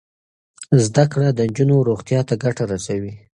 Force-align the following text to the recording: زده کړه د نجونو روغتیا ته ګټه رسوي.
زده 0.83 1.05
کړه 1.11 1.29
د 1.33 1.39
نجونو 1.49 1.75
روغتیا 1.89 2.19
ته 2.29 2.33
ګټه 2.43 2.63
رسوي. 2.71 3.13